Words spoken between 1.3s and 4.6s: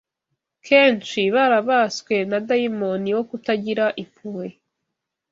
barabaswe na dayimoni wo kutagira impuhwe